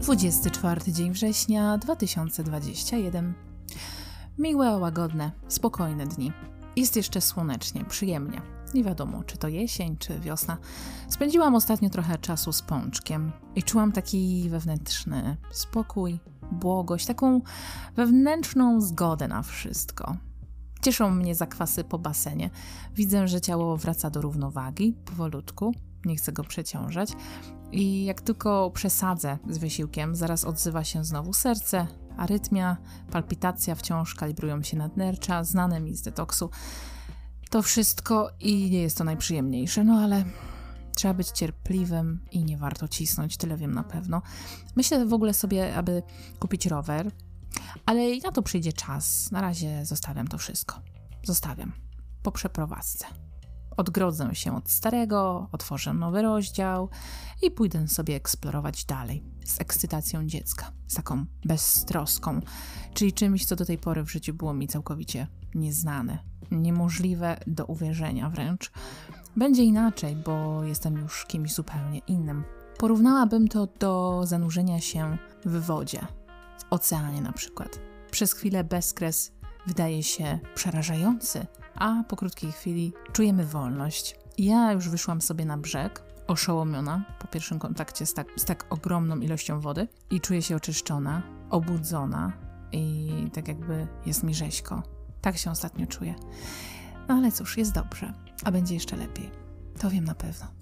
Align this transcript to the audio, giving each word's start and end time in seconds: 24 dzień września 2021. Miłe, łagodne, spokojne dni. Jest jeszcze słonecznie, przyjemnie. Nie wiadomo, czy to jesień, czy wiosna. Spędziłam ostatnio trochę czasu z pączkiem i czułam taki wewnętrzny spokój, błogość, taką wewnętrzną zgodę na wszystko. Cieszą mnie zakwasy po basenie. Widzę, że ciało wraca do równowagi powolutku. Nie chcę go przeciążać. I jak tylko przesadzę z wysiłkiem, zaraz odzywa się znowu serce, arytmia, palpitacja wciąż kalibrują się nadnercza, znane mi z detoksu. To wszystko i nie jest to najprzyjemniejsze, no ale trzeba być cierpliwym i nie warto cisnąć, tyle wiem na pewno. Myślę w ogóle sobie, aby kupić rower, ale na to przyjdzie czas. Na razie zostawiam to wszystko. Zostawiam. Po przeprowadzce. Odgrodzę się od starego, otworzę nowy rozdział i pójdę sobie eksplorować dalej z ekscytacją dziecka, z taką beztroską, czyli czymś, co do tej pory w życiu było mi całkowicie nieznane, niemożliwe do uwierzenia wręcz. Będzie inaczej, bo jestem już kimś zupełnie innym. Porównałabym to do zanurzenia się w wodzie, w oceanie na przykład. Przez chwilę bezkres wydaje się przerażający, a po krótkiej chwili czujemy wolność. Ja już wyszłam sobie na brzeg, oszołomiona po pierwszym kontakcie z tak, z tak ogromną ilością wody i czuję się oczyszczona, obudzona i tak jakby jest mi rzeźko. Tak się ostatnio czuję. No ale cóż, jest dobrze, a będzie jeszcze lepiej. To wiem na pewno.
24 0.00 0.92
dzień 0.92 1.12
września 1.12 1.78
2021. 1.78 3.34
Miłe, 4.38 4.76
łagodne, 4.76 5.32
spokojne 5.48 6.06
dni. 6.06 6.32
Jest 6.76 6.96
jeszcze 6.96 7.20
słonecznie, 7.20 7.84
przyjemnie. 7.84 8.42
Nie 8.74 8.84
wiadomo, 8.84 9.24
czy 9.24 9.36
to 9.36 9.48
jesień, 9.48 9.96
czy 9.96 10.20
wiosna. 10.20 10.58
Spędziłam 11.08 11.54
ostatnio 11.54 11.90
trochę 11.90 12.18
czasu 12.18 12.52
z 12.52 12.62
pączkiem 12.62 13.32
i 13.54 13.62
czułam 13.62 13.92
taki 13.92 14.48
wewnętrzny 14.50 15.36
spokój, 15.50 16.20
błogość, 16.52 17.06
taką 17.06 17.40
wewnętrzną 17.96 18.80
zgodę 18.80 19.28
na 19.28 19.42
wszystko. 19.42 20.16
Cieszą 20.82 21.10
mnie 21.10 21.34
zakwasy 21.34 21.84
po 21.84 21.98
basenie. 21.98 22.50
Widzę, 22.94 23.28
że 23.28 23.40
ciało 23.40 23.76
wraca 23.76 24.10
do 24.10 24.20
równowagi 24.20 24.92
powolutku. 25.04 25.74
Nie 26.04 26.16
chcę 26.16 26.32
go 26.32 26.44
przeciążać. 26.44 27.12
I 27.72 28.04
jak 28.04 28.20
tylko 28.20 28.70
przesadzę 28.70 29.38
z 29.48 29.58
wysiłkiem, 29.58 30.16
zaraz 30.16 30.44
odzywa 30.44 30.84
się 30.84 31.04
znowu 31.04 31.32
serce, 31.32 31.86
arytmia, 32.16 32.76
palpitacja 33.10 33.74
wciąż 33.74 34.14
kalibrują 34.14 34.62
się 34.62 34.76
nadnercza, 34.76 35.44
znane 35.44 35.80
mi 35.80 35.96
z 35.96 36.02
detoksu. 36.02 36.50
To 37.50 37.62
wszystko 37.62 38.30
i 38.40 38.70
nie 38.70 38.82
jest 38.82 38.98
to 38.98 39.04
najprzyjemniejsze, 39.04 39.84
no 39.84 39.94
ale 39.94 40.24
trzeba 40.96 41.14
być 41.14 41.28
cierpliwym 41.28 42.20
i 42.30 42.44
nie 42.44 42.58
warto 42.58 42.88
cisnąć, 42.88 43.36
tyle 43.36 43.56
wiem 43.56 43.74
na 43.74 43.84
pewno. 43.84 44.22
Myślę 44.76 45.06
w 45.06 45.12
ogóle 45.12 45.34
sobie, 45.34 45.74
aby 45.74 46.02
kupić 46.38 46.66
rower, 46.66 47.10
ale 47.86 48.16
na 48.16 48.32
to 48.32 48.42
przyjdzie 48.42 48.72
czas. 48.72 49.30
Na 49.30 49.40
razie 49.40 49.86
zostawiam 49.86 50.28
to 50.28 50.38
wszystko. 50.38 50.80
Zostawiam. 51.24 51.72
Po 52.22 52.32
przeprowadzce. 52.32 53.06
Odgrodzę 53.80 54.34
się 54.34 54.56
od 54.56 54.70
starego, 54.70 55.48
otworzę 55.52 55.94
nowy 55.94 56.22
rozdział 56.22 56.88
i 57.42 57.50
pójdę 57.50 57.88
sobie 57.88 58.14
eksplorować 58.14 58.84
dalej 58.84 59.24
z 59.44 59.60
ekscytacją 59.60 60.26
dziecka, 60.26 60.72
z 60.88 60.94
taką 60.94 61.24
beztroską, 61.44 62.40
czyli 62.94 63.12
czymś, 63.12 63.44
co 63.44 63.56
do 63.56 63.64
tej 63.64 63.78
pory 63.78 64.02
w 64.02 64.10
życiu 64.10 64.34
było 64.34 64.54
mi 64.54 64.68
całkowicie 64.68 65.26
nieznane, 65.54 66.18
niemożliwe 66.50 67.40
do 67.46 67.64
uwierzenia 67.64 68.30
wręcz. 68.30 68.72
Będzie 69.36 69.64
inaczej, 69.64 70.16
bo 70.16 70.64
jestem 70.64 70.96
już 70.96 71.26
kimś 71.26 71.54
zupełnie 71.54 71.98
innym. 71.98 72.44
Porównałabym 72.78 73.48
to 73.48 73.68
do 73.78 74.22
zanurzenia 74.24 74.80
się 74.80 75.18
w 75.44 75.60
wodzie, 75.60 76.00
w 76.58 76.72
oceanie 76.72 77.20
na 77.20 77.32
przykład. 77.32 77.80
Przez 78.10 78.32
chwilę 78.32 78.64
bezkres 78.64 79.32
wydaje 79.66 80.02
się 80.02 80.38
przerażający, 80.54 81.46
a 81.80 82.04
po 82.08 82.16
krótkiej 82.16 82.52
chwili 82.52 82.92
czujemy 83.12 83.46
wolność. 83.46 84.16
Ja 84.38 84.72
już 84.72 84.88
wyszłam 84.88 85.20
sobie 85.20 85.44
na 85.44 85.58
brzeg, 85.58 86.02
oszołomiona 86.26 87.04
po 87.18 87.26
pierwszym 87.26 87.58
kontakcie 87.58 88.06
z 88.06 88.14
tak, 88.14 88.26
z 88.36 88.44
tak 88.44 88.66
ogromną 88.70 89.16
ilością 89.16 89.60
wody 89.60 89.88
i 90.10 90.20
czuję 90.20 90.42
się 90.42 90.56
oczyszczona, 90.56 91.22
obudzona 91.50 92.32
i 92.72 93.10
tak 93.32 93.48
jakby 93.48 93.86
jest 94.06 94.22
mi 94.22 94.34
rzeźko. 94.34 94.82
Tak 95.20 95.36
się 95.36 95.50
ostatnio 95.50 95.86
czuję. 95.86 96.14
No 97.08 97.14
ale 97.14 97.32
cóż, 97.32 97.56
jest 97.56 97.72
dobrze, 97.72 98.12
a 98.44 98.50
będzie 98.50 98.74
jeszcze 98.74 98.96
lepiej. 98.96 99.30
To 99.78 99.90
wiem 99.90 100.04
na 100.04 100.14
pewno. 100.14 100.59